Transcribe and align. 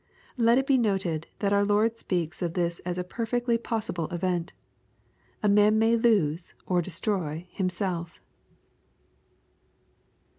]Let 0.35 0.57
it 0.57 0.65
be 0.65 0.79
noted, 0.79 1.27
that 1.41 1.53
our 1.53 1.63
Lord 1.63 1.95
speaks 1.95 2.41
of 2.41 2.55
this 2.55 2.79
as 2.79 2.97
a 2.97 3.03
perfectly 3.03 3.55
possible 3.59 4.07
event 4.07 4.51
A 5.43 5.47
man 5.47 5.77
may 5.77 5.95
lose 5.95 6.55
or 6.65 6.81
destroy 6.81 7.45
himself. 7.51 8.19